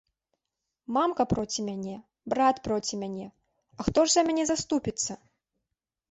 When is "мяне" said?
1.67-1.91, 3.01-3.27, 4.31-4.43